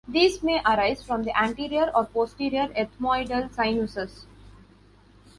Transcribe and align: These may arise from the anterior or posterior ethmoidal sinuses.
These 0.07 0.41
may 0.41 0.59
arise 0.65 1.03
from 1.03 1.21
the 1.25 1.39
anterior 1.39 1.91
or 1.95 2.05
posterior 2.07 2.69
ethmoidal 2.75 3.53
sinuses. 3.53 4.25